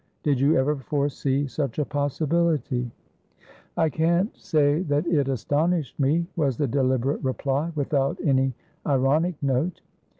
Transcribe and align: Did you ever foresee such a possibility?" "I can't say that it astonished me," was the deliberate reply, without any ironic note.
Did 0.23 0.39
you 0.39 0.57
ever 0.57 0.77
foresee 0.77 1.45
such 1.45 1.77
a 1.77 1.85
possibility?" 1.85 2.89
"I 3.77 3.89
can't 3.89 4.35
say 4.35 4.81
that 4.81 5.05
it 5.05 5.27
astonished 5.27 5.99
me," 5.99 6.25
was 6.35 6.57
the 6.57 6.65
deliberate 6.65 7.23
reply, 7.23 7.71
without 7.75 8.17
any 8.23 8.55
ironic 8.87 9.35
note. 9.43 9.81